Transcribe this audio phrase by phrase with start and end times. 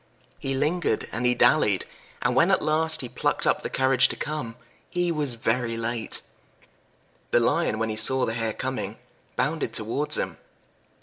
[0.39, 1.85] He lingered and he dallied,
[2.23, 4.55] and when at last he plucked up courage to come,
[4.89, 6.23] he was very late.
[7.29, 8.97] The Lion, when he saw the Hare coming,
[9.35, 10.39] bounded towards him.